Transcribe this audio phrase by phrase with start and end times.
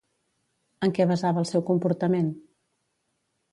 [0.87, 2.35] En què basava el seu comportament?